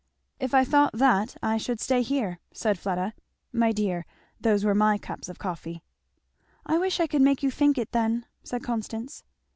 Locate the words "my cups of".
4.73-5.37